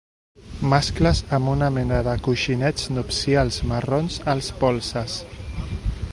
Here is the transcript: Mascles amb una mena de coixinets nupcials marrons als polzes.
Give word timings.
Mascles 0.69 1.19
amb 1.37 1.51
una 1.51 1.67
mena 1.75 1.99
de 2.07 2.15
coixinets 2.27 2.89
nupcials 2.95 3.59
marrons 3.73 4.17
als 4.35 4.49
polzes. 4.63 5.19